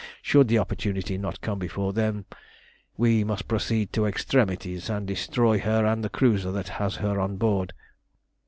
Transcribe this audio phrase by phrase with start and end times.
[0.23, 2.25] Should the opportunity not come before then,
[2.97, 7.37] we must proceed to extremities, and destroy her and the cruiser that has her on
[7.37, 7.71] board.